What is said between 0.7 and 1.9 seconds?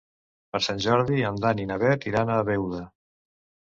Jordi en Dan i na